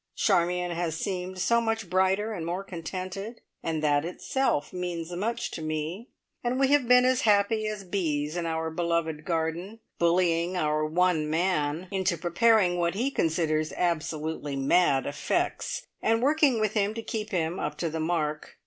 Charmion 0.15 0.71
has 0.71 0.97
seemed 0.97 1.37
so 1.37 1.61
much 1.61 1.87
brighter 1.87 2.33
and 2.33 2.43
more 2.43 2.63
contented, 2.63 3.39
and 3.61 3.83
that 3.83 4.03
itself 4.03 4.73
means 4.73 5.11
much 5.11 5.51
to 5.51 5.61
me, 5.61 6.09
and 6.43 6.59
we 6.59 6.69
have 6.69 6.87
been 6.87 7.05
as 7.05 7.21
happy 7.21 7.67
as 7.67 7.83
bees 7.83 8.35
in 8.35 8.47
our 8.47 8.71
beloved 8.71 9.23
garden, 9.25 9.79
bullying 9.99 10.57
our 10.57 10.83
one 10.83 11.29
man 11.29 11.87
into 11.91 12.17
preparing 12.17 12.77
what 12.77 12.95
he 12.95 13.11
considers 13.11 13.71
absolutely 13.73 14.55
mad 14.55 15.05
effects, 15.05 15.85
and 16.01 16.23
working 16.23 16.59
with 16.59 16.73
him 16.73 16.95
to 16.95 17.03
keep 17.03 17.29
him 17.29 17.59
up 17.59 17.77
to 17.77 17.87
the 17.87 17.99
mark. 17.99 18.57